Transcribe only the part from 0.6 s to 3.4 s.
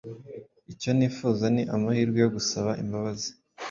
Icyo nifuza ni amahirwe yo gusaba imbabazi.